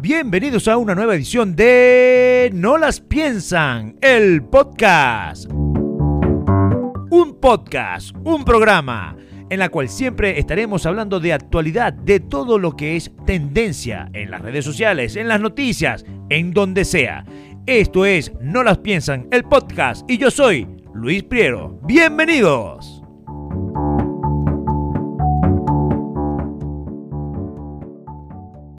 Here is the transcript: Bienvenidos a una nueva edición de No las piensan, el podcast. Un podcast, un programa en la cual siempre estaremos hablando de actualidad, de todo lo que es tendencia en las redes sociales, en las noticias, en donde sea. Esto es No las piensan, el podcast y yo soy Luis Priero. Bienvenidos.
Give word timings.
Bienvenidos 0.00 0.66
a 0.66 0.78
una 0.78 0.94
nueva 0.94 1.14
edición 1.14 1.54
de 1.54 2.50
No 2.54 2.78
las 2.78 3.00
piensan, 3.00 3.98
el 4.00 4.42
podcast. 4.42 5.44
Un 5.52 7.36
podcast, 7.38 8.16
un 8.24 8.42
programa 8.46 9.14
en 9.50 9.58
la 9.58 9.68
cual 9.68 9.90
siempre 9.90 10.38
estaremos 10.38 10.86
hablando 10.86 11.20
de 11.20 11.34
actualidad, 11.34 11.92
de 11.92 12.18
todo 12.18 12.58
lo 12.58 12.76
que 12.76 12.96
es 12.96 13.10
tendencia 13.26 14.08
en 14.14 14.30
las 14.30 14.40
redes 14.40 14.64
sociales, 14.64 15.16
en 15.16 15.28
las 15.28 15.42
noticias, 15.42 16.06
en 16.30 16.52
donde 16.52 16.86
sea. 16.86 17.26
Esto 17.66 18.06
es 18.06 18.32
No 18.40 18.62
las 18.62 18.78
piensan, 18.78 19.28
el 19.30 19.44
podcast 19.44 20.10
y 20.10 20.16
yo 20.16 20.30
soy 20.30 20.66
Luis 20.94 21.24
Priero. 21.24 21.78
Bienvenidos. 21.82 22.89